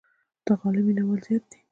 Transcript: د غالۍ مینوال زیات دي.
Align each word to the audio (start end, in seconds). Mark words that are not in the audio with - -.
د 0.45 0.47
غالۍ 0.59 0.81
مینوال 0.87 1.19
زیات 1.27 1.43
دي. 1.51 1.59